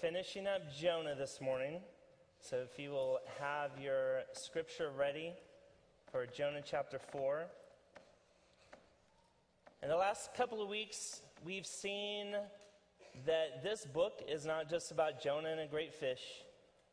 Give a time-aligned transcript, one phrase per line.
[0.00, 1.80] finishing up Jonah this morning.
[2.40, 5.32] So if you will have your scripture ready
[6.12, 7.46] for Jonah chapter 4.
[9.82, 12.36] In the last couple of weeks, we've seen
[13.26, 16.22] that this book is not just about Jonah and a great fish,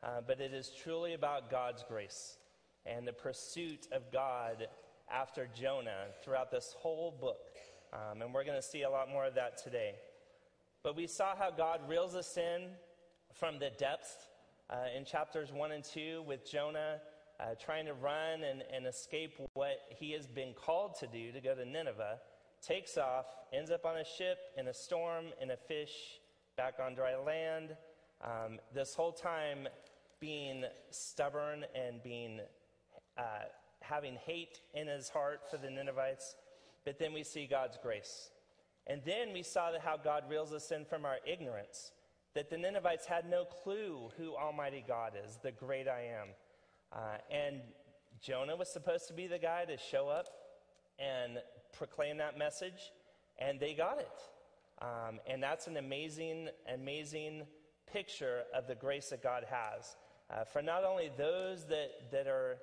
[0.01, 2.37] uh, but it is truly about God's grace
[2.87, 4.67] and the pursuit of God
[5.12, 7.57] after Jonah throughout this whole book.
[7.93, 9.93] Um, and we're going to see a lot more of that today.
[10.81, 12.70] But we saw how God reels us in
[13.39, 14.16] from the depths
[14.70, 17.02] uh, in chapters 1 and 2 with Jonah
[17.39, 21.41] uh, trying to run and, and escape what he has been called to do to
[21.41, 22.20] go to Nineveh,
[22.65, 26.20] takes off, ends up on a ship, in a storm, in a fish,
[26.55, 27.76] back on dry land.
[28.24, 29.68] Um, this whole time
[30.21, 32.40] being stubborn and being
[33.18, 33.49] uh,
[33.81, 36.35] having hate in his heart for the Ninevites.
[36.85, 38.29] But then we see God's grace.
[38.87, 41.91] And then we saw how God reels us in from our ignorance
[42.35, 46.27] that the Ninevites had no clue who Almighty God is, the great I am.
[46.93, 47.61] Uh, and
[48.21, 50.27] Jonah was supposed to be the guy to show up
[50.99, 51.39] and
[51.73, 52.91] proclaim that message,
[53.39, 54.21] and they got it.
[54.81, 57.43] Um, and that's an amazing, amazing
[57.91, 59.95] picture of the grace that God has
[60.29, 62.57] uh, for not only those that, that are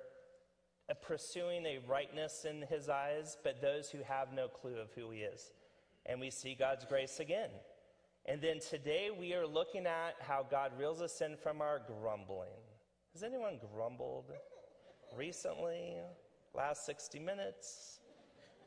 [1.00, 5.20] pursuing a rightness in His eyes, but those who have no clue of who He
[5.20, 5.52] is.
[6.04, 7.50] And we see God's grace again.
[8.26, 12.50] And then today we are looking at how God reels us in from our grumbling.
[13.14, 14.26] Has anyone grumbled
[15.16, 15.96] recently?
[16.54, 17.98] Last 60 minutes?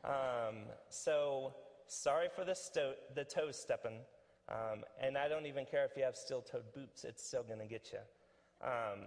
[0.04, 1.54] Um, so
[1.86, 4.00] sorry for the, sto- the toe stepping.
[4.50, 7.58] Um, and I don't even care if you have steel toed boots, it's still going
[7.58, 8.66] to get you.
[8.66, 9.06] Um,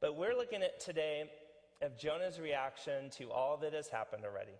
[0.00, 1.28] but we're looking at today
[1.82, 4.52] of Jonah's reaction to all that has happened already.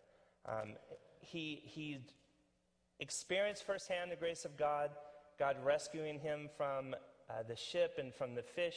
[0.47, 0.75] Um,
[1.21, 2.00] he, he
[2.99, 4.91] experienced firsthand the grace of God.
[5.38, 6.94] God rescuing him from
[7.28, 8.76] uh, the ship and from the fish.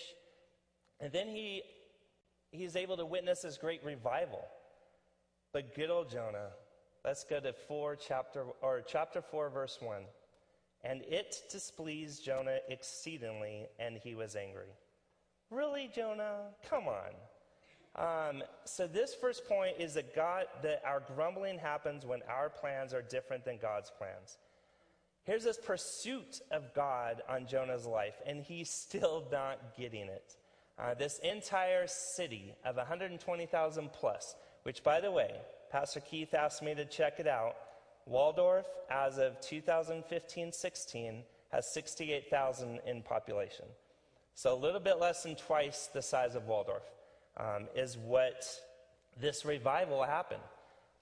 [1.00, 1.64] And then he,
[2.52, 4.46] he's able to witness this great revival.
[5.54, 6.50] But good old Jonah,
[7.04, 10.04] let's go to 4 chapter, or chapter 4, verse 1.
[10.84, 14.74] And it displeased Jonah exceedingly, and he was angry.
[15.50, 16.50] Really, Jonah?
[16.70, 17.14] Come on.
[17.96, 22.94] Um, so this first point is that God, that our grumbling happens when our plans
[22.94, 24.38] are different than God's plans.
[25.26, 30.36] Here's this pursuit of God on Jonah's life, and he's still not getting it.
[30.78, 35.32] Uh, this entire city of 120,000 plus, which, by the way,
[35.72, 37.56] Pastor Keith asked me to check it out.
[38.06, 43.66] Waldorf, as of 2015 16, has 68,000 in population.
[44.36, 46.84] So a little bit less than twice the size of Waldorf
[47.38, 48.46] um, is what
[49.20, 50.44] this revival happened.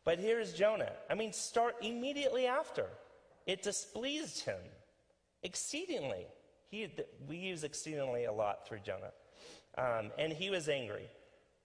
[0.05, 0.93] But here's Jonah.
[1.09, 2.85] I mean, start immediately after.
[3.45, 4.59] It displeased him
[5.43, 6.25] exceedingly.
[6.69, 6.89] He,
[7.27, 9.11] we use exceedingly a lot through Jonah.
[9.77, 11.09] Um, and he was angry.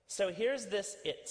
[0.07, 1.31] So here's this it.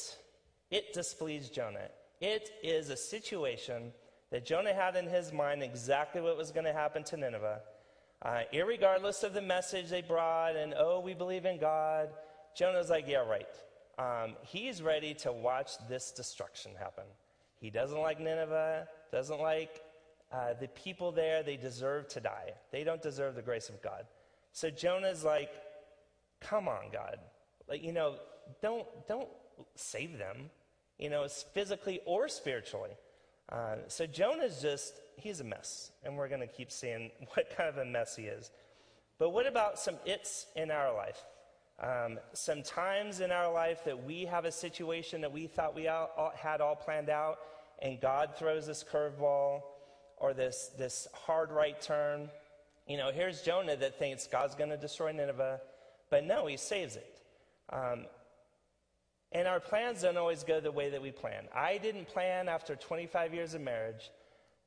[0.70, 1.90] It displeased Jonah.
[2.20, 3.92] It is a situation
[4.32, 7.62] that Jonah had in his mind exactly what was going to happen to Nineveh.
[8.22, 12.10] Uh, irregardless of the message they brought and, oh, we believe in God,
[12.56, 13.46] Jonah's like, yeah, right.
[14.00, 17.06] Um, he's ready to watch this destruction happen.
[17.60, 19.82] He doesn't like Nineveh, doesn't like
[20.32, 22.54] uh, the people there, they deserve to die.
[22.72, 24.06] They don't deserve the grace of God.
[24.52, 25.50] So Jonah's like,
[26.42, 27.20] come on, God.
[27.70, 28.16] Like, you know,
[28.62, 29.30] don't, don't
[29.76, 30.50] save them,
[30.98, 32.92] you know, physically or spiritually.
[33.50, 35.92] Uh, so Jonah's just, he's a mess.
[36.04, 38.52] And we're going to keep seeing what kind of a mess he is.
[39.20, 41.24] But what about some its in our life?
[41.80, 45.88] Um, some times in our life that we have a situation that we thought we
[45.88, 47.38] all, all, had all planned out,
[47.80, 49.62] and God throws this curveball
[50.18, 52.30] or this, this hard right turn.
[52.88, 55.62] You know, here's Jonah that thinks God's going to destroy Nineveh,
[56.10, 57.20] but no, he saves it.
[57.72, 58.06] Um,
[59.32, 61.48] and our plans don't always go the way that we plan.
[61.54, 64.10] I didn't plan after 25 years of marriage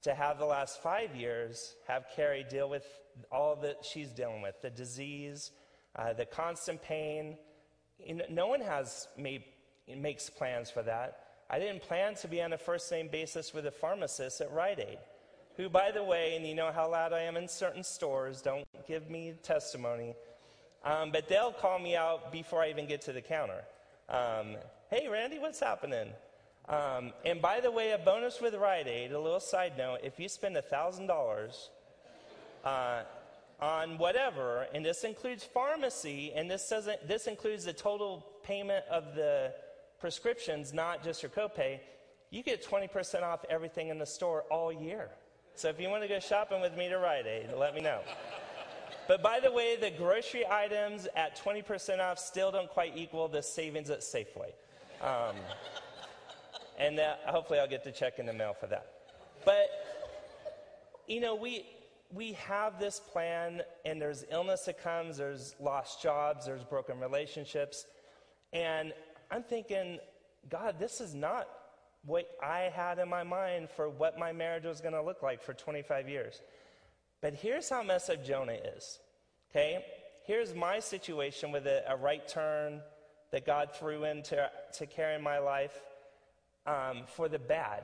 [0.03, 2.85] to have the last five years have Carrie deal with
[3.33, 5.51] all that she's dealing with the disease,
[5.97, 7.37] uh, the constant pain.
[7.99, 9.45] You know, no one has made,
[9.97, 11.25] makes plans for that.
[11.49, 14.79] I didn't plan to be on a first name basis with a pharmacist at Rite
[14.79, 14.99] Aid
[15.61, 18.67] who, by the way, and you know how loud I am in certain stores, don't
[18.89, 20.15] give me testimony,
[20.85, 23.63] um, but they'll call me out before I even get to the counter.
[24.09, 24.57] Um,
[24.89, 26.09] hey, Randy, what's happening?
[26.67, 30.19] Um, and by the way, a bonus with Rite Aid, a little side note if
[30.19, 31.69] you spend $1,000
[32.65, 33.03] uh,
[33.61, 39.15] on whatever, and this includes pharmacy, and this, doesn't, this includes the total payment of
[39.15, 39.53] the
[40.01, 41.81] prescriptions, not just your copay,
[42.31, 45.11] you get 20% off everything in the store all year.
[45.61, 48.01] So if you want to go shopping with me to Rite Aid, let me know.
[49.07, 53.43] but by the way, the grocery items at 20% off still don't quite equal the
[53.43, 54.53] savings at Safeway.
[55.03, 55.37] Um,
[56.79, 58.87] and uh, hopefully I'll get the check in the mail for that.
[59.45, 59.69] But,
[61.07, 61.67] you know, we,
[62.11, 67.85] we have this plan, and there's illness that comes, there's lost jobs, there's broken relationships.
[68.55, 68.95] And
[69.31, 69.99] I'm thinking,
[70.49, 71.49] God, this is not
[72.05, 75.43] what I had in my mind for what my marriage was going to look like
[75.43, 76.41] for 25 years.
[77.21, 78.99] But here's how messed up Jonah is.
[79.51, 79.85] Okay?
[80.25, 82.81] Here's my situation with a, a right turn
[83.33, 85.79] that God threw into to carry my life
[86.67, 87.83] um, for the bad.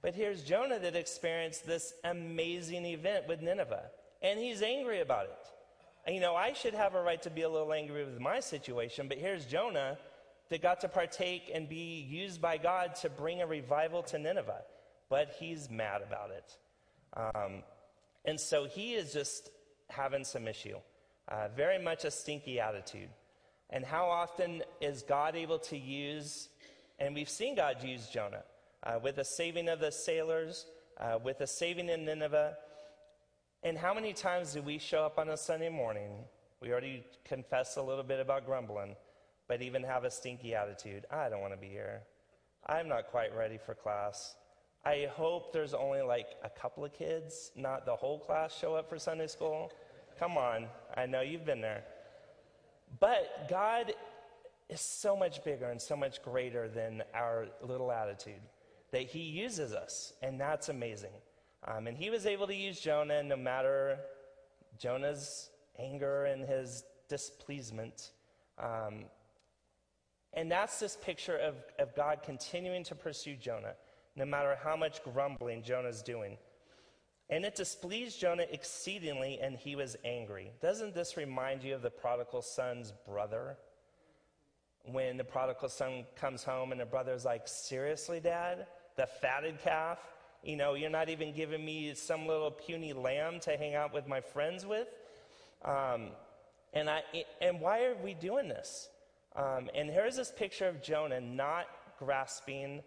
[0.00, 3.84] But here's Jonah that experienced this amazing event with Nineveh,
[4.20, 6.12] and he's angry about it.
[6.12, 9.06] You know, I should have a right to be a little angry with my situation,
[9.06, 9.98] but here's Jonah
[10.52, 14.60] that got to partake and be used by God to bring a revival to Nineveh.
[15.08, 16.56] But he's mad about it.
[17.16, 17.62] Um,
[18.26, 19.50] and so he is just
[19.88, 20.76] having some issue,
[21.30, 23.08] uh, very much a stinky attitude.
[23.70, 26.50] And how often is God able to use,
[26.98, 28.44] and we've seen God use Jonah
[28.82, 30.66] uh, with the saving of the sailors,
[31.00, 32.58] uh, with the saving in Nineveh.
[33.62, 36.10] And how many times do we show up on a Sunday morning?
[36.60, 38.96] We already confessed a little bit about grumbling
[39.52, 41.04] but even have a stinky attitude.
[41.10, 42.04] I don't want to be here.
[42.66, 44.34] I'm not quite ready for class.
[44.82, 48.88] I hope there's only like a couple of kids, not the whole class, show up
[48.88, 49.70] for Sunday school.
[50.18, 51.84] Come on, I know you've been there.
[52.98, 53.92] But God
[54.70, 58.40] is so much bigger and so much greater than our little attitude
[58.90, 61.12] that He uses us, and that's amazing.
[61.68, 63.98] Um, and He was able to use Jonah no matter
[64.78, 68.12] Jonah's anger and his displeasement.
[68.58, 69.04] Um,
[70.34, 73.74] and that's this picture of, of God continuing to pursue Jonah,
[74.16, 76.38] no matter how much grumbling Jonah's doing.
[77.28, 80.52] And it displeased Jonah exceedingly, and he was angry.
[80.60, 83.56] Doesn't this remind you of the prodigal son's brother?
[84.84, 88.66] When the prodigal son comes home and the brother's like, Seriously, dad?
[88.96, 89.98] The fatted calf?
[90.42, 94.08] You know, you're not even giving me some little puny lamb to hang out with
[94.08, 94.88] my friends with?
[95.64, 96.08] Um,
[96.72, 97.02] and, I,
[97.40, 98.88] and why are we doing this?
[99.34, 101.66] Um, and here's this picture of Jonah not
[101.98, 102.82] grasping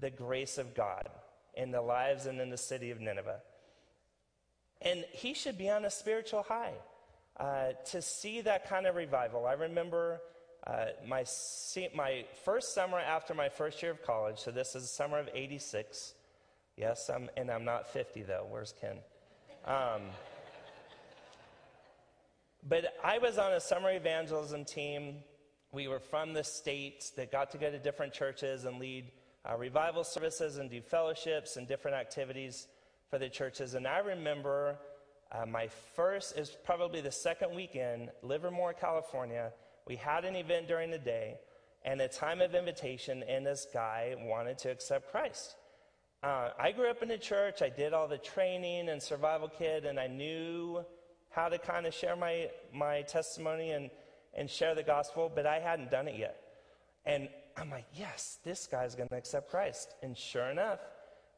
[0.00, 1.08] the grace of God
[1.56, 3.40] in the lives and in the city of Nineveh.
[4.82, 6.74] And he should be on a spiritual high
[7.38, 9.46] uh, to see that kind of revival.
[9.46, 10.20] I remember
[10.66, 11.24] uh, my,
[11.94, 15.28] my first summer after my first year of college, so this is the summer of
[15.32, 16.14] 86.
[16.76, 18.46] Yes, I'm, and I'm not 50 though.
[18.48, 18.96] Where's Ken?
[19.64, 20.02] Um,
[22.66, 25.16] but I was on a summer evangelism team
[25.74, 29.10] we were from the states that got to go to different churches and lead
[29.48, 32.68] uh, revival services and do fellowships and different activities
[33.10, 33.74] for the churches.
[33.74, 34.78] And I remember
[35.32, 39.52] uh, my first, is probably the second weekend, Livermore, California.
[39.86, 41.38] We had an event during the day
[41.84, 45.56] and a time of invitation, and this guy wanted to accept Christ.
[46.22, 47.62] Uh, I grew up in the church.
[47.62, 50.84] I did all the training and survival kit, and I knew
[51.30, 53.90] how to kind of share my, my testimony and
[54.36, 56.40] and share the gospel, but I hadn't done it yet.
[57.06, 59.94] And I'm like, yes, this guy's going to accept Christ.
[60.02, 60.80] And sure enough,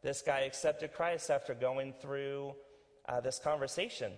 [0.03, 2.55] this guy accepted Christ after going through
[3.09, 4.12] uh, this conversation.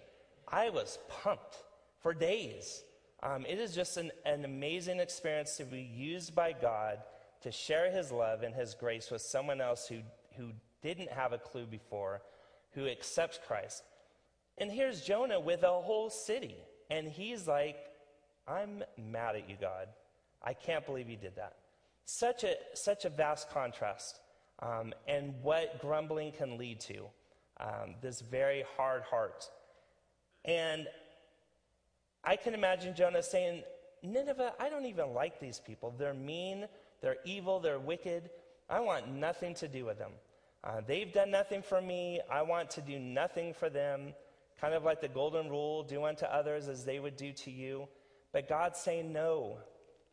[0.46, 1.56] I was pumped
[2.02, 2.82] for days.
[3.22, 6.98] Um, it is just an, an amazing experience to be used by God
[7.42, 10.00] to share his love and his grace with someone else who,
[10.36, 10.50] who
[10.82, 12.22] didn't have a clue before,
[12.72, 13.82] who accepts Christ.
[14.58, 16.56] And here's Jonah with a whole city.
[16.90, 17.76] And he's like,
[18.48, 19.88] I'm mad at you, God.
[20.42, 21.56] I can't believe you did that.
[22.04, 24.20] Such a, such a vast contrast,
[24.60, 27.04] um, and what grumbling can lead to.
[27.60, 29.50] Um, this very hard heart.
[30.44, 30.86] And
[32.24, 33.64] I can imagine Jonah saying,
[34.02, 35.92] Nineveh, I don't even like these people.
[35.98, 36.66] They're mean,
[37.02, 38.30] they're evil, they're wicked.
[38.70, 40.12] I want nothing to do with them.
[40.62, 42.20] Uh, they've done nothing for me.
[42.30, 44.14] I want to do nothing for them.
[44.60, 47.88] Kind of like the golden rule do unto others as they would do to you.
[48.32, 49.58] But God's saying, no,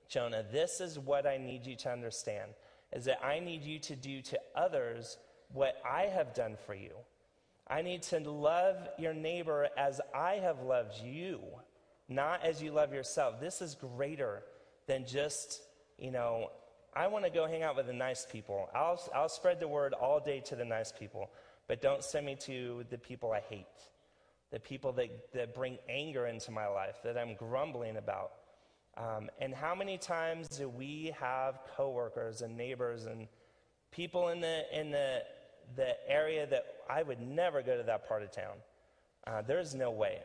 [0.07, 2.51] Jonah, this is what I need you to understand
[2.93, 5.17] is that I need you to do to others
[5.51, 6.91] what I have done for you.
[7.67, 11.41] I need to love your neighbor as I have loved you,
[12.07, 13.39] not as you love yourself.
[13.41, 14.43] This is greater
[14.87, 15.61] than just,
[15.97, 16.51] you know,
[16.95, 18.69] I want to go hang out with the nice people.
[18.73, 21.31] I'll, I'll spread the word all day to the nice people,
[21.67, 23.65] but don't send me to the people I hate
[24.55, 28.31] the people that, that bring anger into my life, that I'm grumbling about.
[28.95, 33.27] Um, and how many times do we have coworkers and neighbors and
[33.91, 35.23] people in the, in the,
[35.75, 38.55] the area that I would never go to that part of town?
[39.27, 40.21] Uh, there's no way.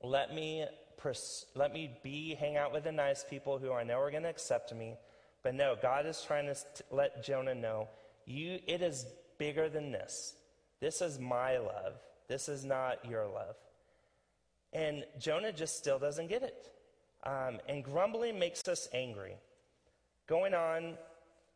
[0.00, 0.64] let me,
[0.96, 4.22] pers- let me be, hang out with the nice people who I know are going
[4.22, 4.94] to accept me.
[5.42, 7.88] But no, God is trying to st- let Jonah know
[8.26, 9.06] you, it is
[9.38, 10.36] bigger than this.
[10.80, 11.94] This is my love.
[12.28, 13.56] This is not your love.
[14.72, 16.72] And Jonah just still doesn't get it.
[17.24, 19.36] Um, and grumbling makes us angry.
[20.26, 20.98] Going on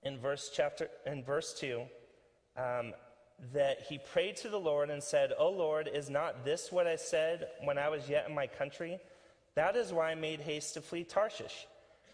[0.03, 1.83] in verse chapter in verse two,
[2.57, 2.95] um,
[3.53, 6.97] that he prayed to the Lord and said, "O Lord, is not this what I
[6.97, 9.01] said when I was yet in my country?
[9.55, 11.67] That is why I made haste to flee Tarshish,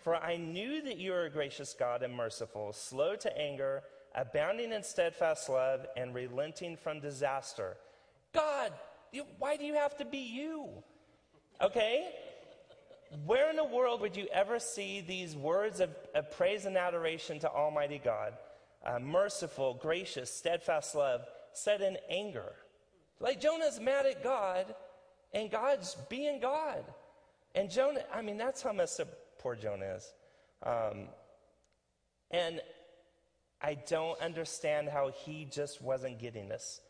[0.03, 3.85] for I knew that you are a gracious God and merciful, slow to anger,
[4.15, 7.77] abounding in steadfast love, and relenting from disaster."
[8.37, 8.73] God,
[9.39, 10.69] why do you have to be you?
[11.61, 12.09] Okay?
[13.25, 17.39] Where in the world would you ever see these words of, of praise and adoration
[17.41, 18.35] to Almighty God?
[18.85, 22.53] Uh, merciful, gracious, steadfast love, said in anger.
[23.21, 24.75] Like Jonah's mad at God,
[25.33, 26.85] and God's being God.
[27.55, 30.13] And Jonah, I mean, that's how messed up poor Jonah is.
[30.63, 31.09] Um,
[32.31, 32.61] and
[33.63, 36.81] I don't understand how he just wasn't getting this.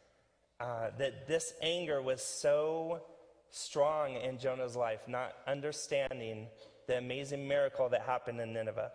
[0.58, 3.02] Uh, that this anger was so
[3.50, 6.46] strong in Jonah's life, not understanding
[6.86, 8.90] the amazing miracle that happened in Nineveh.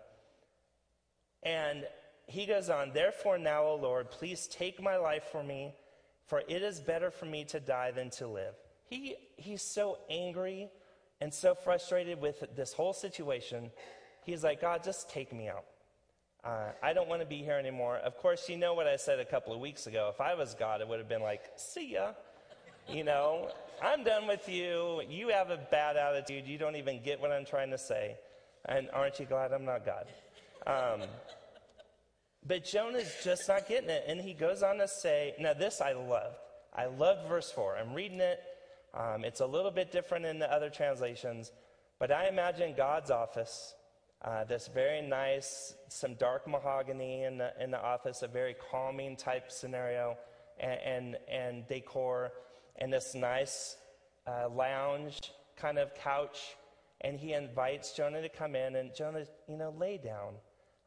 [1.42, 1.84] And
[2.26, 5.74] he goes on, Therefore, now, O Lord, please take my life for me,
[6.26, 8.54] for it is better for me to die than to live.
[8.88, 10.68] He, he's so angry
[11.20, 13.70] and so frustrated with this whole situation.
[14.24, 15.64] He's like, God, just take me out.
[16.44, 17.98] Uh, I don't want to be here anymore.
[17.98, 20.10] Of course, you know what I said a couple of weeks ago.
[20.12, 22.12] If I was God, it would have been like, see ya.
[22.88, 23.48] You know,
[23.80, 25.02] I'm done with you.
[25.08, 26.48] You have a bad attitude.
[26.48, 28.16] You don't even get what I'm trying to say.
[28.64, 30.06] And aren't you glad I'm not God?
[30.66, 31.08] Um,
[32.44, 34.04] but Jonah's just not getting it.
[34.08, 36.36] And he goes on to say, now this I loved.
[36.74, 37.76] I loved verse 4.
[37.76, 38.40] I'm reading it.
[38.94, 41.52] Um, it's a little bit different in the other translations.
[42.00, 43.74] But I imagine God's office
[44.24, 49.16] uh, this very nice, some dark mahogany in the, in the office, a very calming
[49.16, 50.16] type scenario
[50.60, 52.32] and, and, and decor,
[52.76, 53.76] and this nice
[54.26, 56.56] uh, lounge kind of couch.
[57.00, 60.34] And he invites Jonah to come in, and Jonah, you know, lay down.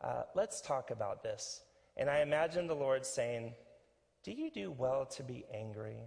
[0.02, 1.62] Uh, let's talk about this.
[1.98, 3.54] And I imagine the Lord saying,
[4.24, 5.98] Do you do well to be angry?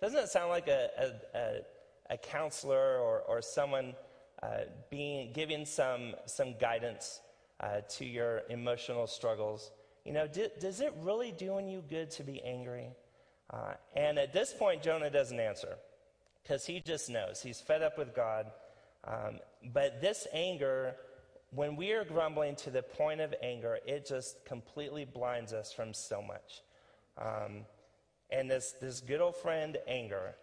[0.00, 3.94] Doesn't it sound like a, a, a, a counselor or, or someone?
[4.42, 7.20] Uh, being, giving some, some guidance
[7.60, 9.70] uh, to your emotional struggles.
[10.04, 12.88] You know, do, does it really doing you good to be angry?
[13.50, 15.76] Uh, and at this point, Jonah doesn't answer
[16.42, 17.40] because he just knows.
[17.40, 18.46] He's fed up with God.
[19.04, 19.38] Um,
[19.72, 20.96] but this anger,
[21.50, 25.94] when we are grumbling to the point of anger, it just completely blinds us from
[25.94, 26.62] so much.
[27.16, 27.64] Um,
[28.30, 30.34] and this, this good old friend, anger,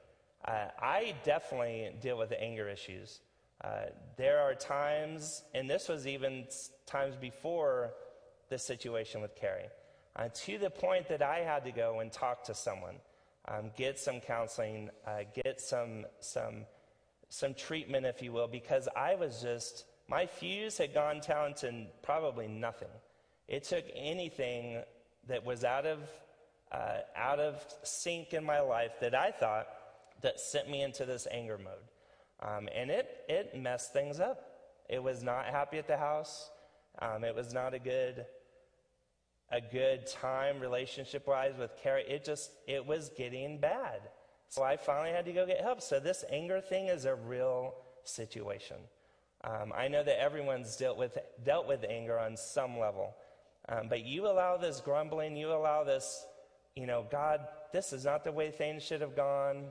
[0.45, 3.19] uh, I definitely deal with anger issues.
[3.63, 3.87] Uh,
[4.17, 6.45] there are times, and this was even
[6.85, 7.91] times before
[8.49, 9.69] the situation with Carrie,
[10.15, 12.95] uh, to the point that I had to go and talk to someone,
[13.47, 16.65] um, get some counseling, uh, get some some
[17.29, 21.85] some treatment, if you will, because I was just my fuse had gone down to
[22.01, 22.89] probably nothing.
[23.47, 24.83] It took anything
[25.27, 25.99] that was out of
[26.71, 29.67] uh, out of sync in my life that I thought
[30.21, 31.73] that sent me into this anger mode.
[32.41, 34.45] Um, and it, it messed things up.
[34.89, 36.49] It was not happy at the house.
[36.99, 38.25] Um, it was not a good,
[39.51, 42.05] a good time relationship wise with Carrie.
[42.07, 44.01] It just, it was getting bad.
[44.47, 45.81] So I finally had to go get help.
[45.81, 48.77] So this anger thing is a real situation.
[49.43, 53.15] Um, I know that everyone's dealt with, dealt with anger on some level.
[53.69, 56.25] Um, but you allow this grumbling, you allow this,
[56.75, 57.41] you know, God,
[57.71, 59.65] this is not the way things should have gone.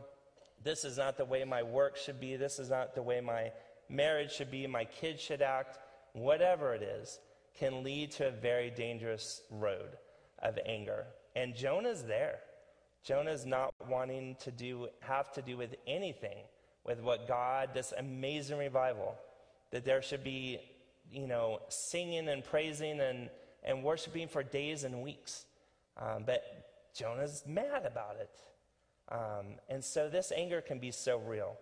[0.62, 2.36] This is not the way my work should be.
[2.36, 3.52] This is not the way my
[3.88, 4.66] marriage should be.
[4.66, 5.78] My kids should act.
[6.12, 7.18] Whatever it is
[7.58, 9.96] can lead to a very dangerous road
[10.40, 11.06] of anger.
[11.34, 12.40] And Jonah's there.
[13.04, 16.38] Jonah's not wanting to do, have to do with anything
[16.84, 19.14] with what God, this amazing revival,
[19.70, 20.58] that there should be,
[21.10, 23.28] you know, singing and praising and,
[23.62, 25.44] and worshiping for days and weeks.
[25.96, 26.42] Um, but
[26.96, 28.30] Jonah's mad about it.
[29.10, 31.56] Um, and so this anger can be so real.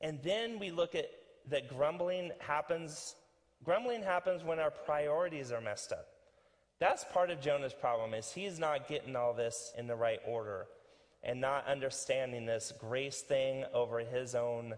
[0.00, 1.10] And then we look at
[1.48, 3.16] that grumbling happens.
[3.64, 6.06] Grumbling happens when our priorities are messed up.
[6.78, 10.66] That's part of Jonah's problem is he's not getting all this in the right order
[11.22, 14.74] and not understanding this grace thing over his own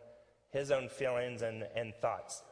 [0.51, 2.43] his own feelings and, and thoughts.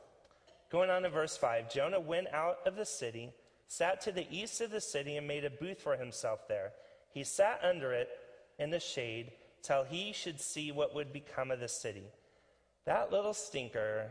[0.71, 3.31] Going on to verse 5, Jonah went out of the city,
[3.67, 6.73] sat to the east of the city, and made a booth for himself there.
[7.13, 8.09] He sat under it
[8.61, 12.05] in the shade till he should see what would become of the city.
[12.87, 14.11] that little stinker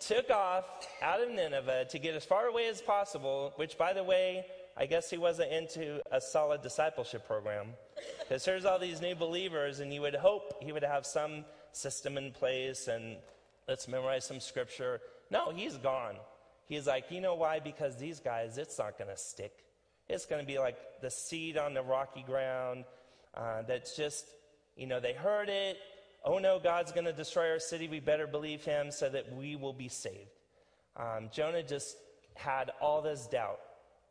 [0.00, 0.64] took off
[1.02, 4.86] out of Nineveh to get as far away as possible, which, by the way, I
[4.86, 7.74] guess he wasn't into a solid discipleship program.
[8.20, 12.16] Because here's all these new believers, and you would hope he would have some system
[12.16, 13.16] in place and
[13.66, 15.00] let's memorize some scripture.
[15.30, 16.14] No, he's gone.
[16.66, 17.58] He's like, you know why?
[17.58, 19.64] Because these guys, it's not going to stick.
[20.08, 22.84] It's going to be like the seed on the rocky ground
[23.38, 24.26] uh, that's just,
[24.76, 25.78] you know, they heard it.
[26.24, 27.88] Oh no, God's going to destroy our city.
[27.88, 30.30] We better believe him so that we will be saved.
[30.96, 31.96] Um, Jonah just
[32.34, 33.60] had all this doubt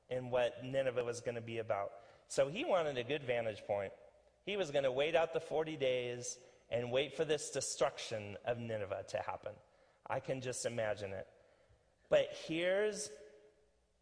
[0.09, 1.91] in what Nineveh was going to be about.
[2.29, 3.91] So he wanted a good vantage point.
[4.45, 6.37] He was going to wait out the 40 days
[6.69, 9.51] and wait for this destruction of Nineveh to happen.
[10.09, 11.27] I can just imagine it.
[12.09, 13.09] But here's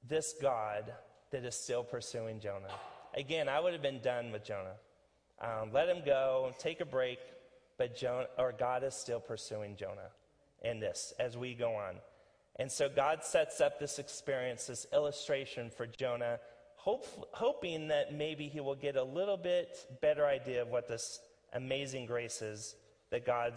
[0.08, 0.94] this God
[1.32, 2.74] that is still pursuing Jonah.
[3.16, 4.76] Again, I would have been done with Jonah.
[5.42, 7.20] Um, let him go, take a break,
[7.78, 10.12] but Jonah, or God is still pursuing Jonah
[10.64, 11.96] in this as we go on.
[12.58, 16.40] And so God sets up this experience, this illustration for Jonah,
[16.76, 21.20] hope, hoping that maybe he will get a little bit better idea of what this
[21.54, 22.76] amazing grace is
[23.12, 23.54] that God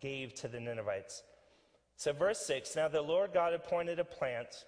[0.00, 1.22] gave to the Ninevites.
[1.96, 4.64] So, verse 6 Now the Lord God appointed a plant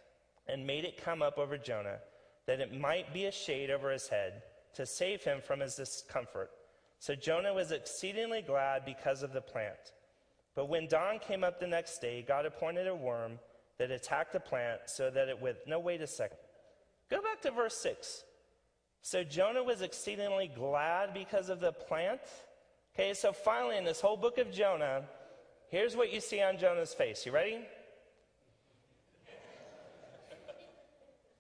[0.49, 1.99] and made it come up over Jonah,
[2.47, 4.43] that it might be a shade over his head,
[4.77, 6.51] to save him from his discomfort.
[6.99, 9.93] So Jonah was exceedingly glad because of the plant.
[10.55, 13.39] But when dawn came up the next day, God appointed a worm
[13.79, 15.57] that attacked the plant so that it would.
[15.67, 16.39] No, wait a second.
[17.11, 18.25] Go back to verse 6.
[19.03, 22.21] So Jonah was exceedingly glad because of the plant.
[22.95, 25.03] Okay, so finally, in this whole book of Jonah,
[25.69, 27.27] here's what you see on Jonah's face.
[27.27, 27.61] You ready?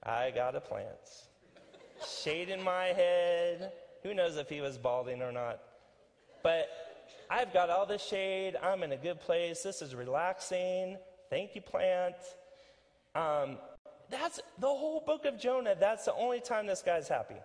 [0.02, 0.86] I got a plant.
[2.04, 3.72] Shade in my head.
[4.02, 5.60] Who knows if he was balding or not?
[6.42, 6.68] But
[7.30, 8.56] I've got all the shade.
[8.62, 9.62] I'm in a good place.
[9.62, 10.96] This is relaxing.
[11.30, 12.14] Thank you, plant.
[13.14, 13.58] Um,
[14.10, 15.74] that's the whole book of Jonah.
[15.78, 17.36] That's the only time this guy's happy.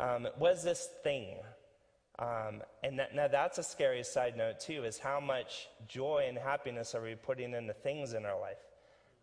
[0.00, 1.36] Um, was this thing.
[2.18, 6.36] Um, and that, now that's a scary side note, too, is how much joy and
[6.36, 8.56] happiness are we putting in the things in our life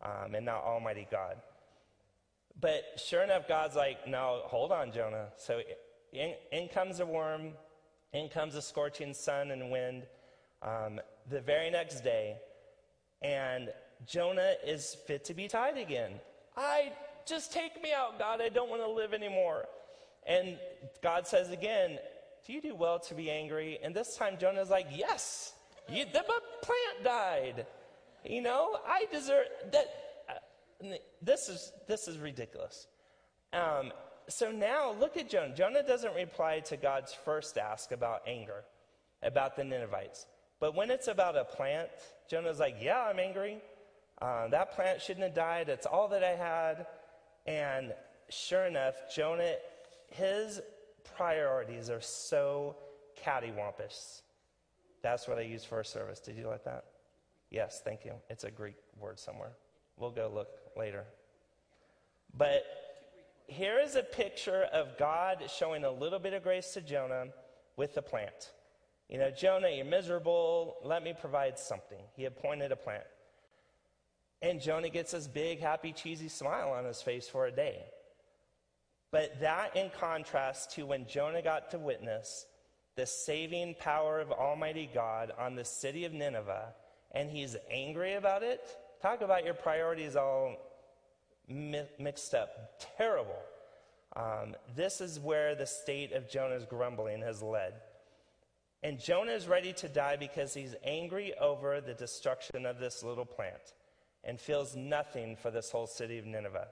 [0.03, 1.37] um, and not Almighty God.
[2.59, 5.27] But sure enough, God's like, no, hold on, Jonah.
[5.37, 5.61] So
[6.11, 7.53] in, in comes a worm,
[8.13, 10.03] in comes a scorching sun and wind.
[10.61, 12.37] Um, the very next day,
[13.21, 13.69] and
[14.05, 16.11] Jonah is fit to be tied again.
[16.55, 16.93] I
[17.25, 18.41] just take me out, God.
[18.41, 19.65] I don't want to live anymore.
[20.27, 20.57] And
[21.01, 21.97] God says again,
[22.45, 23.79] Do you do well to be angry?
[23.83, 25.53] And this time Jonah's like, Yes,
[25.89, 26.23] you, the
[26.61, 27.65] plant died.
[28.23, 30.02] You know, I deserve that.
[31.21, 32.87] This is this is ridiculous.
[33.53, 33.91] Um,
[34.27, 35.53] so now look at Jonah.
[35.55, 38.63] Jonah doesn't reply to God's first ask about anger,
[39.21, 40.25] about the Ninevites.
[40.59, 41.89] But when it's about a plant,
[42.29, 43.57] Jonah's like, Yeah, I'm angry.
[44.21, 45.69] Uh, that plant shouldn't have died.
[45.69, 46.87] It's all that I had.
[47.45, 47.93] And
[48.29, 49.55] sure enough, Jonah,
[50.09, 50.61] his
[51.17, 52.77] priorities are so
[53.21, 54.21] cattywampus.
[55.01, 56.19] That's what I use for a service.
[56.19, 56.85] Did you like that?
[57.51, 58.13] Yes, thank you.
[58.29, 59.51] It's a Greek word somewhere.
[59.97, 61.05] We'll go look later.
[62.35, 62.63] But
[63.47, 67.27] here is a picture of God showing a little bit of grace to Jonah
[67.77, 68.51] with the plant.
[69.09, 70.77] You know, Jonah, you're miserable.
[70.83, 71.99] Let me provide something.
[72.15, 73.03] He appointed a plant.
[74.41, 77.83] And Jonah gets this big, happy, cheesy smile on his face for a day.
[79.11, 82.45] But that, in contrast to when Jonah got to witness
[82.95, 86.73] the saving power of Almighty God on the city of Nineveh,
[87.11, 88.67] and he's angry about it.
[89.03, 90.55] Talk about your priorities all
[91.49, 92.79] mi- mixed up.
[92.97, 93.35] Terrible.
[94.15, 97.73] Um, this is where the state of Jonah's grumbling has led.
[98.81, 103.25] And Jonah is ready to die because he's angry over the destruction of this little
[103.25, 103.73] plant
[104.23, 106.69] and feels nothing for this whole city of Nineveh.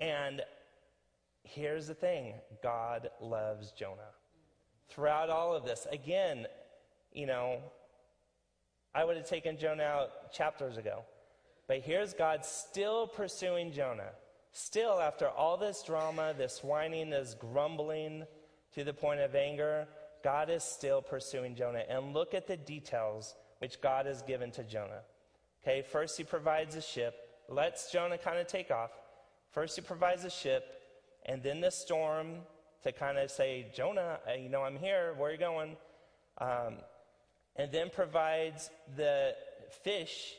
[0.00, 0.42] And
[1.44, 4.10] here's the thing God loves Jonah.
[4.88, 6.48] Throughout all of this, again,
[7.12, 7.60] you know,
[8.96, 11.04] I would have taken Jonah out chapters ago.
[11.68, 14.12] But here's God still pursuing Jonah.
[14.52, 18.24] Still, after all this drama, this whining, this grumbling
[18.74, 19.86] to the point of anger,
[20.24, 21.82] God is still pursuing Jonah.
[21.90, 25.02] And look at the details which God has given to Jonah.
[25.62, 27.14] Okay, first he provides a ship,
[27.50, 28.92] lets Jonah kind of take off.
[29.50, 30.64] First he provides a ship,
[31.26, 32.36] and then the storm
[32.82, 35.12] to kind of say, Jonah, uh, you know, I'm here.
[35.18, 35.76] Where are you going?
[36.38, 36.76] Um,
[37.58, 39.34] and then provides the
[39.82, 40.34] fish,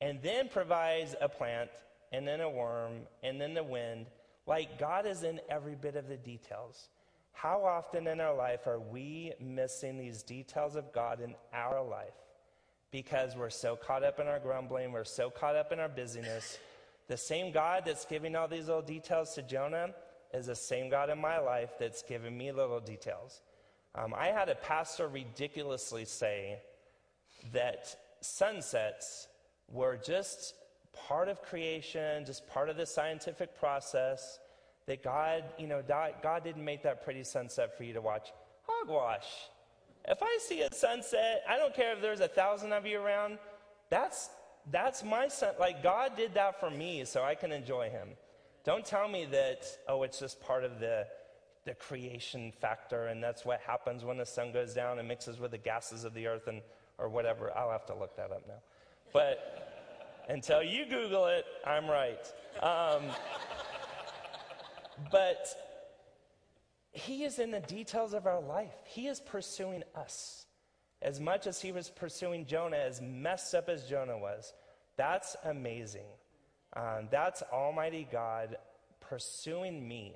[0.00, 1.70] and then provides a plant,
[2.12, 4.06] and then a worm, and then the wind.
[4.46, 6.88] Like God is in every bit of the details.
[7.32, 12.12] How often in our life are we missing these details of God in our life?
[12.92, 16.58] because we're so caught up in our grumbling, we're so caught up in our busyness.
[17.08, 19.88] The same God that's giving all these little details to Jonah
[20.32, 23.40] is the same God in my life that's giving me little details.
[23.94, 26.58] Um, I had a pastor ridiculously say
[27.52, 29.28] that sunsets
[29.70, 30.54] were just
[31.06, 34.38] part of creation, just part of the scientific process.
[34.86, 38.32] That God, you know, God didn't make that pretty sunset for you to watch.
[38.66, 39.26] Hogwash.
[40.08, 43.38] If I see a sunset, I don't care if there's a thousand of you around.
[43.90, 44.30] That's
[44.70, 45.54] that's my son.
[45.58, 48.08] Like God did that for me, so I can enjoy Him.
[48.64, 51.06] Don't tell me that oh, it's just part of the
[51.64, 55.52] the creation factor, and that's what happens when the sun goes down and mixes with
[55.52, 56.60] the gases of the earth and
[56.98, 57.56] or whatever.
[57.56, 58.60] I'll have to look that up now.
[59.12, 62.26] But until you Google it, I'm right.
[62.60, 63.02] Um,
[65.10, 65.46] but
[66.92, 68.74] he is in the details of our life.
[68.84, 70.46] He is pursuing us.
[71.00, 74.52] As much as he was pursuing Jonah, as messed up as Jonah was,
[74.96, 76.06] that's amazing.
[76.76, 78.56] Um, that's Almighty God
[79.00, 80.14] pursuing me.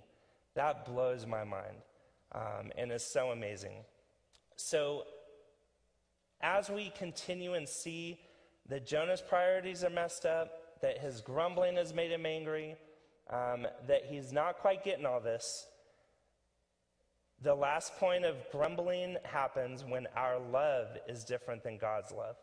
[0.56, 1.76] That blows my mind
[2.32, 3.84] um, and is so amazing.
[4.56, 5.04] So,
[6.40, 8.18] as we continue and see
[8.68, 12.74] that Jonah's priorities are messed up, that his grumbling has made him angry,
[13.30, 15.66] um, that he's not quite getting all this,
[17.42, 22.36] the last point of grumbling happens when our love is different than God's love.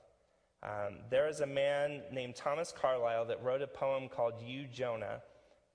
[0.62, 5.22] Um, there is a man named Thomas Carlisle that wrote a poem called You, Jonah,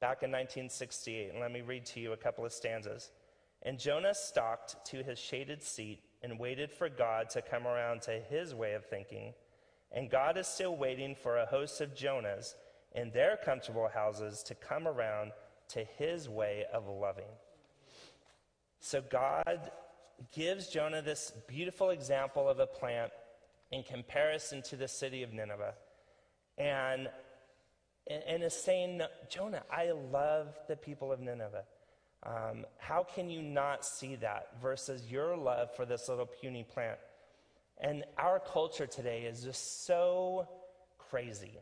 [0.01, 1.31] back in 1968.
[1.31, 3.11] And let me read to you a couple of stanzas.
[3.63, 8.21] And Jonah stalked to his shaded seat and waited for God to come around to
[8.29, 9.35] his way of thinking.
[9.93, 12.55] And God is still waiting for a host of Jonahs
[12.95, 15.33] in their comfortable houses to come around
[15.69, 17.31] to his way of loving.
[18.81, 19.71] So God
[20.33, 23.13] gives Jonah this beautiful example of a plant
[23.71, 25.75] in comparison to the city of Nineveh.
[26.57, 27.09] And,
[28.09, 31.65] and is saying, Jonah, I love the people of Nineveh.
[32.25, 36.99] Um, how can you not see that versus your love for this little puny plant?
[37.81, 40.49] And our culture today is just so
[40.99, 41.59] crazy.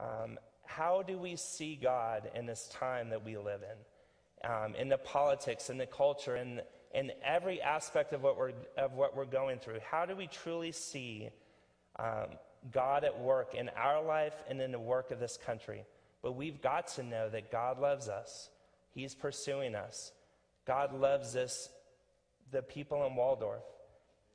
[0.00, 3.76] Um, how do we see God in this time that we live in?
[4.44, 6.60] um, in the politics, in the culture, in,
[6.94, 9.78] in every aspect of what, we're, of what we're going through.
[9.88, 11.30] How do we truly see
[11.98, 12.26] um,
[12.70, 15.84] God at work in our life and in the work of this country?
[16.22, 18.50] But we've got to know that God loves us.
[18.94, 20.12] He's pursuing us.
[20.66, 21.68] God loves us,
[22.52, 23.64] the people in Waldorf,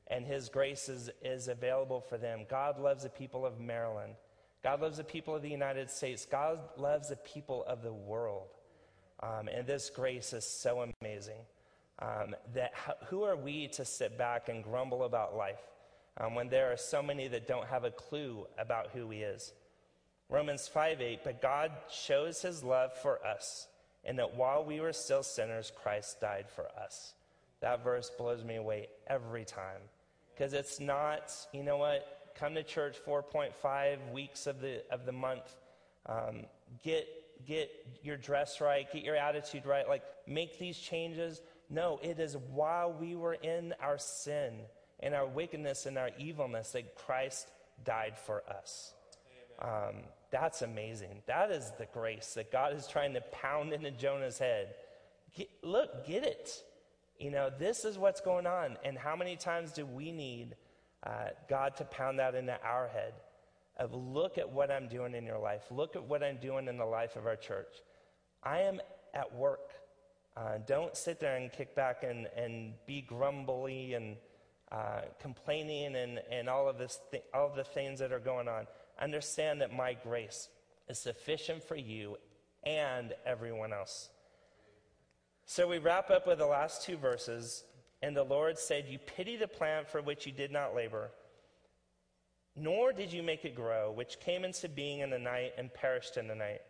[0.08, 2.46] and His grace is, is available for them.
[2.50, 4.16] God loves the people of Maryland.
[4.64, 6.26] God loves the people of the United States.
[6.30, 8.48] God loves the people of the world.
[9.22, 11.40] Um, and this grace is so amazing.
[12.00, 12.74] Um, that
[13.08, 15.62] who are we to sit back and grumble about life
[16.20, 19.54] um, when there are so many that don't have a clue about who He is?
[20.30, 23.68] Romans 5 8, but God shows His love for us,
[24.04, 27.14] and that while we were still sinners, Christ died for us.
[27.62, 29.82] That verse blows me away every time.
[30.34, 35.12] Because it's not, you know what, come to church 4.5 weeks of the, of the
[35.12, 35.56] month,
[36.06, 36.46] um,
[36.84, 37.08] get
[37.46, 37.70] get
[38.04, 41.42] your dress right, get your attitude right, like make these changes.
[41.70, 44.54] No, it is while we were in our sin
[45.00, 47.50] and our wickedness and our evilness that Christ
[47.84, 48.94] died for us.
[49.60, 51.22] Um, that's amazing.
[51.26, 54.76] That is the grace that God is trying to pound into Jonah's head.
[55.34, 56.64] Get, look, get it.
[57.18, 58.78] You know, this is what's going on.
[58.84, 60.56] And how many times do we need
[61.04, 63.14] uh, God to pound that into our head?
[63.78, 65.64] of look at what I'm doing in your life.
[65.72, 67.74] Look at what I'm doing in the life of our church.
[68.44, 68.82] I am
[69.14, 69.72] at work.
[70.36, 74.18] Uh, don't sit there and kick back and, and be grumbly and
[74.72, 78.48] uh, complaining and, and all of this th- all of the things that are going
[78.48, 78.68] on.
[79.02, 80.50] Understand that my grace
[80.90, 82.18] is sufficient for you
[82.64, 84.10] and everyone else.
[85.46, 87.64] So we wrap up with the last two verses.
[88.02, 91.12] And the Lord said, You pity the plant for which you did not labor
[92.58, 96.18] nor did you make it grow, which came into being in the night and perished
[96.18, 96.62] in the night.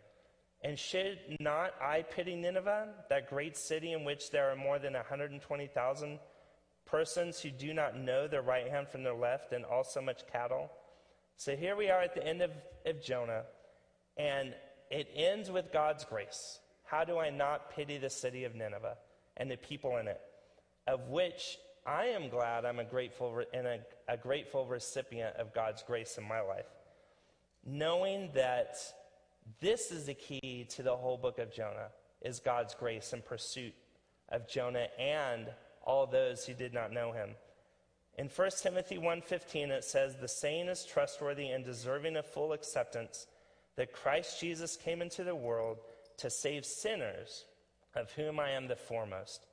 [0.62, 4.94] And should not I pity Nineveh, that great city in which there are more than
[4.94, 6.20] 120,000
[6.88, 10.72] persons who do not know their right hand from their left, and also much cattle?
[11.36, 12.52] So here we are at the end of,
[12.86, 13.44] of Jonah,
[14.18, 14.56] and
[14.90, 16.60] it ends with God's grace.
[16.84, 18.98] How do I not pity the city of Nineveh
[19.36, 20.22] and the people in it,
[20.88, 25.84] of which I am glad I'm a grateful and a, a grateful recipient of God's
[25.84, 26.66] grace in my life,
[27.66, 28.78] knowing that
[29.62, 31.90] this is the key to the whole book of Jonah
[32.22, 33.74] is God's grace and pursuit
[34.30, 35.48] of Jonah and
[35.88, 37.32] all those who did not know him.
[38.18, 43.26] In 1 Timothy 1:15 it says the saying is trustworthy and deserving of full acceptance
[43.78, 45.78] that Christ Jesus came into the world
[46.18, 47.46] to save sinners
[47.96, 49.48] of whom I am the foremost.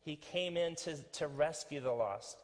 [0.00, 2.42] He came in to, to rescue the lost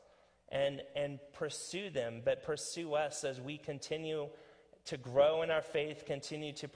[0.51, 4.29] and, and pursue them, but pursue us as we continue
[4.85, 6.69] to grow in our faith, continue to,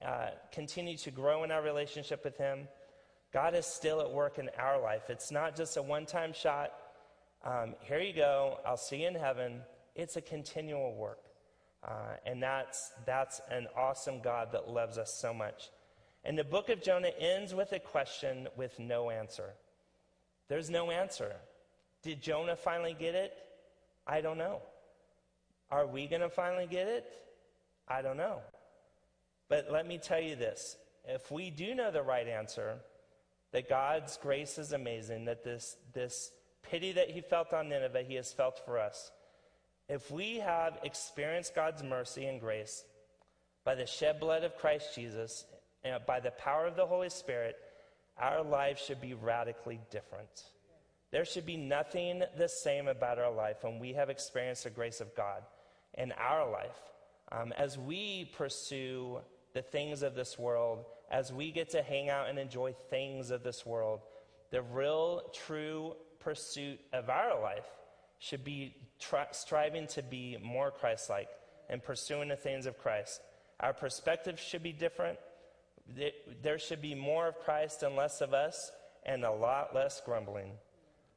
[0.00, 2.68] uh, continue to grow in our relationship with Him.
[3.32, 5.08] God is still at work in our life.
[5.08, 6.72] It's not just a one time shot.
[7.44, 9.62] Um, here you go, I'll see you in heaven.
[9.94, 11.18] It's a continual work.
[11.82, 15.70] Uh, and that's, that's an awesome God that loves us so much.
[16.24, 19.54] And the book of Jonah ends with a question with no answer.
[20.48, 21.34] There's no answer.
[22.02, 23.32] Did Jonah finally get it?
[24.06, 24.60] I don't know.
[25.70, 27.06] Are we going to finally get it?
[27.88, 28.38] I don't know.
[29.48, 32.78] But let me tell you this if we do know the right answer,
[33.52, 38.14] that God's grace is amazing, that this, this pity that He felt on Nineveh, He
[38.14, 39.10] has felt for us.
[39.88, 42.84] If we have experienced God's mercy and grace
[43.64, 45.44] by the shed blood of Christ Jesus,
[45.84, 47.56] and by the power of the Holy Spirit,
[48.18, 50.44] our lives should be radically different.
[51.10, 55.00] There should be nothing the same about our life when we have experienced the grace
[55.00, 55.42] of God
[55.94, 56.80] in our life.
[57.30, 59.20] Um, as we pursue
[59.54, 63.44] the things of this world, as we get to hang out and enjoy things of
[63.44, 64.00] this world,
[64.50, 67.66] the real, true pursuit of our life
[68.18, 71.28] should be tri- striving to be more Christ like
[71.68, 73.20] and pursuing the things of Christ.
[73.60, 75.18] Our perspective should be different.
[76.42, 78.72] There should be more of Christ and less of us,
[79.04, 80.52] and a lot less grumbling.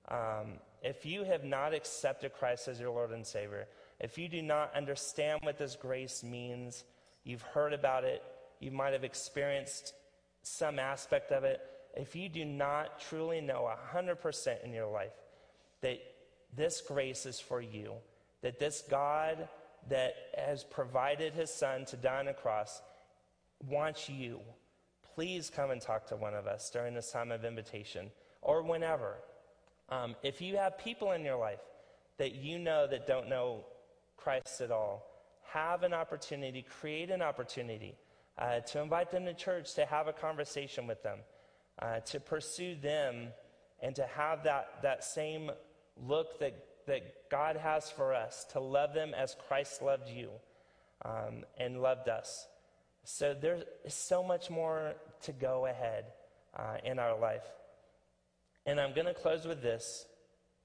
[0.10, 3.68] Um, if you have not accepted Christ as your Lord and Savior,
[4.00, 6.84] if you do not understand what this grace means,
[7.24, 8.22] you've heard about it,
[8.60, 9.94] you might have experienced
[10.42, 11.62] some aspect of it.
[11.96, 15.14] If you do not truly know 100% in your life
[15.82, 16.00] that
[16.56, 17.94] this grace is for you,
[18.42, 19.48] that this God
[19.90, 22.82] that has provided his son to die on a cross
[23.68, 24.40] wants you,
[25.16, 29.16] please come and talk to one of us during this time of invitation or whenever.
[29.90, 31.60] Um, if you have people in your life
[32.18, 33.66] that you know that don't know
[34.18, 35.06] Christ at all,
[35.44, 37.96] have an opportunity, create an opportunity
[38.38, 41.20] uh, to invite them to church, to have a conversation with them,
[41.82, 43.28] uh, to pursue them,
[43.82, 45.52] and to have that, that same
[46.08, 50.30] look that, that God has for us, to love them as Christ loved you
[51.04, 52.48] um, and loved us.
[53.04, 56.06] So there's so much more to go ahead
[56.58, 57.46] uh, in our life.
[58.66, 60.08] And I'm going to close with this.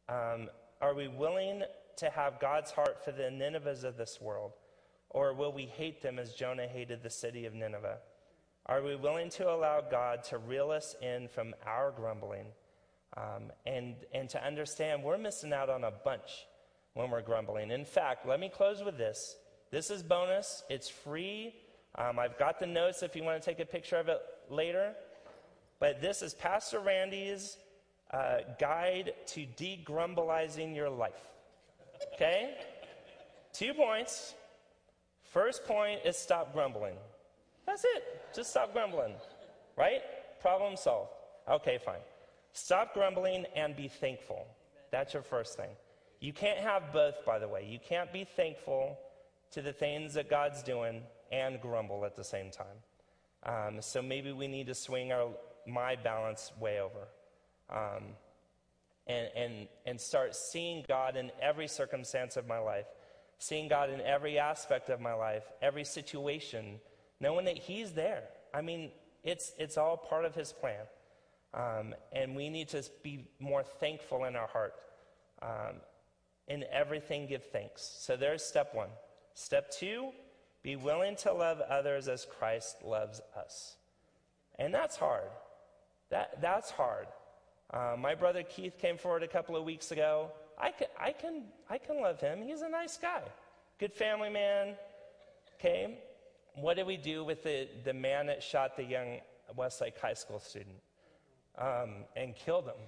[0.09, 0.49] Um,
[0.81, 1.63] are we willing
[1.99, 4.53] to have God's heart for the Ninevehs of this world?
[5.11, 7.99] Or will we hate them as Jonah hated the city of Nineveh?
[8.67, 12.47] Are we willing to allow God to reel us in from our grumbling
[13.17, 16.47] um, and, and to understand we're missing out on a bunch
[16.95, 17.73] when we're grumbling?
[17.73, 19.37] In fact, let me close with this.
[19.73, 21.55] This is bonus, it's free.
[21.97, 24.95] Um, I've got the notes if you want to take a picture of it later.
[25.81, 27.57] But this is Pastor Randy's
[28.13, 31.13] uh, guide to degrumbleizing your life.
[32.15, 32.55] Okay?
[33.53, 34.35] Two points.
[35.31, 36.97] First point is stop grumbling.
[37.67, 38.35] That's it.
[38.35, 39.15] Just stop grumbling.
[39.77, 40.03] Right?
[40.41, 41.13] Problem solved.
[41.49, 42.01] Okay, fine.
[42.53, 44.47] Stop grumbling and be thankful.
[44.91, 45.71] That's your first thing.
[46.19, 47.67] You can't have both, by the way.
[47.69, 48.99] You can't be thankful
[49.53, 52.67] to the things that God's doing and grumble at the same time.
[53.45, 55.29] Um, so maybe we need to swing our
[55.67, 57.09] my balance way over,
[57.71, 58.05] um,
[59.07, 62.87] and and and start seeing God in every circumstance of my life,
[63.41, 66.79] seeing God in every aspect of my life, every situation,
[67.19, 68.23] knowing that He's there.
[68.55, 68.93] I mean,
[69.25, 70.85] it's it's all part of His plan,
[71.53, 74.75] um, and we need to be more thankful in our heart.
[75.43, 75.81] Um,
[76.47, 77.83] in everything, give thanks.
[78.01, 78.91] So there's step one.
[79.35, 80.13] Step two
[80.63, 83.77] be willing to love others as Christ loves us.
[84.59, 85.31] And that's hard.
[86.11, 87.07] That, that's hard.
[87.73, 90.31] Uh, my brother Keith came forward a couple of weeks ago.
[90.61, 92.43] I can, I, can, I can love him.
[92.43, 93.23] He's a nice guy,
[93.79, 94.75] good family man.
[95.59, 95.99] Okay,
[96.55, 99.21] what did we do with the, the man that shot the young
[99.57, 100.77] Westlake High School student
[101.59, 102.81] um, and killed him?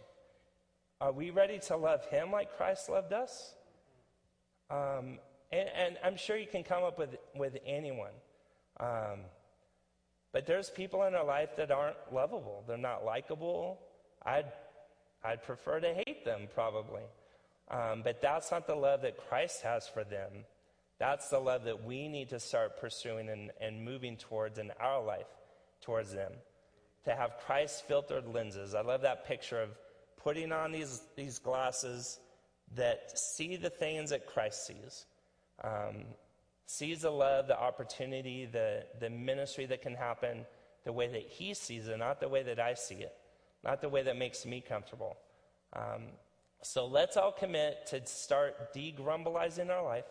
[1.01, 3.55] Are we ready to love him like Christ loved us?
[4.71, 5.19] Um,
[5.51, 8.13] and, and I'm sure you can come up with, with anyone.
[8.79, 9.21] Um,
[10.33, 12.65] but there's people in our life that aren't lovable.
[12.67, 13.81] They're not likable.
[14.25, 14.47] I'd,
[15.25, 17.03] I'd prefer to hate them, probably.
[17.73, 20.45] Um, but that's not the love that Christ has for them.
[20.99, 25.03] That's the love that we need to start pursuing and, and moving towards in our
[25.03, 25.27] life
[25.81, 26.33] towards them.
[27.07, 28.75] To have Christ filtered lenses.
[28.75, 29.71] I love that picture of
[30.23, 32.21] putting on these, these glasses
[32.77, 35.07] that see the things that Christ sees,
[35.65, 36.05] um,
[36.67, 40.47] sees the love, the opportunity, the, the ministry that can happen
[40.85, 43.15] the way that He sees it, not the way that I see it,
[43.65, 45.17] not the way that makes me comfortable.
[45.75, 46.09] Um,
[46.63, 50.05] so let's all commit to start degrumbleizing our life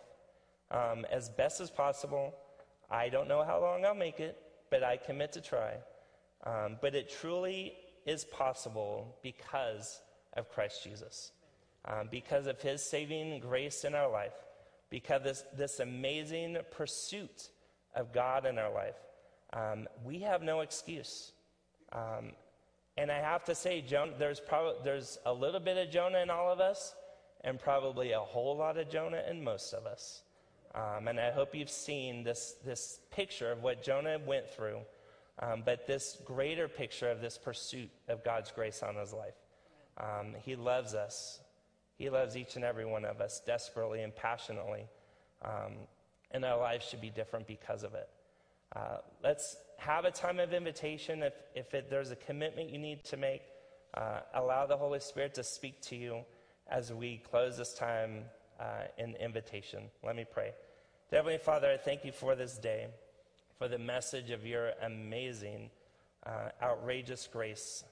[0.70, 2.34] um, as best as possible.
[2.90, 4.38] I don't know how long I'll make it,
[4.70, 5.76] but I commit to try.
[6.46, 7.74] Um, but it truly
[8.06, 10.02] is possible because
[10.34, 11.32] of Christ Jesus,
[11.86, 14.34] um, because of his saving grace in our life,
[14.90, 17.50] because this, this amazing pursuit
[17.96, 18.96] of God in our life.
[19.54, 21.32] Um, we have no excuse.
[22.98, 26.30] And I have to say, Jonah, there's, probably, there's a little bit of Jonah in
[26.30, 26.94] all of us,
[27.44, 30.24] and probably a whole lot of Jonah in most of us.
[30.76, 34.80] Um, and I hope you've seen this, this picture of what Jonah went through,
[35.40, 39.36] um, but this greater picture of this pursuit of God's grace on his life.
[39.98, 41.40] Um, he loves us.
[41.98, 44.86] He loves each and every one of us desperately and passionately.
[45.44, 45.74] Um,
[46.32, 48.10] and our lives should be different because of it.
[48.76, 51.24] Uh, let's have a time of invitation.
[51.24, 53.42] If, if it, there's a commitment you need to make,
[53.96, 56.22] uh, allow the Holy Spirit to speak to you
[56.70, 58.24] as we close this time
[58.60, 59.84] uh, in invitation.
[60.04, 60.52] Let me pray.
[61.12, 62.88] Heavenly Father, I thank you for this day,
[63.58, 65.70] for the message of your amazing,
[66.26, 67.84] uh, outrageous grace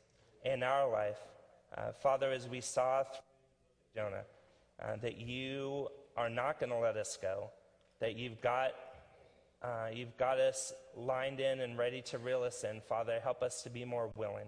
[0.46, 1.20] in our life.
[1.78, 3.22] Uh, Father, as we saw through
[3.96, 4.24] Jonah,
[4.82, 7.50] uh, that you are not going to let us go,
[8.00, 8.72] that you've got
[9.62, 12.82] uh, you've got us lined in and ready to reel us in.
[12.88, 14.48] Father, help us to be more willing.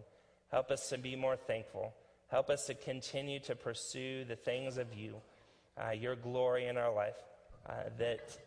[0.52, 1.94] Help us to be more thankful.
[2.30, 5.16] Help us to continue to pursue the things of you,
[5.78, 7.18] uh, your glory in our life,
[7.68, 8.38] uh, that,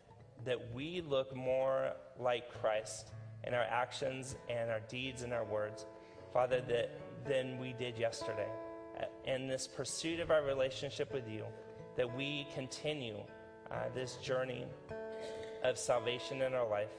[0.43, 3.11] that we look more like Christ
[3.45, 5.85] in our actions and our deeds and our words,
[6.33, 8.49] Father, that, than we did yesterday.
[8.99, 11.43] Uh, in this pursuit of our relationship with you,
[11.95, 13.17] that we continue
[13.71, 14.65] uh, this journey
[15.69, 16.91] of salvation in our life.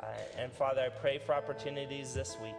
[0.00, 0.06] Uh,
[0.38, 2.54] and Father, I pray for opportunities this week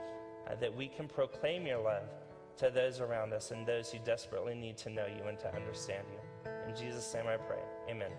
[0.48, 2.10] uh, that we can proclaim your love
[2.58, 6.06] to those around us and those who desperately need to know you and to understand
[6.12, 6.52] you.
[6.70, 7.60] In Jesus' name I pray.
[7.90, 8.12] Amen.